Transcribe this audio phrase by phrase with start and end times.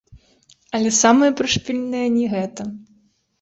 [0.79, 2.61] Але самае прышпільнае не гэта.